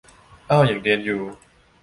[0.47, 1.21] เอ้า ยังเรียนอยู่